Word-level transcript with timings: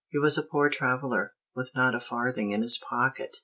He 0.09 0.17
was 0.17 0.35
a 0.35 0.41
poor 0.41 0.67
traveler, 0.67 1.35
with 1.55 1.73
not 1.75 1.93
a 1.93 1.99
farthing 1.99 2.53
in 2.53 2.63
his 2.63 2.79
pocket. 2.89 3.37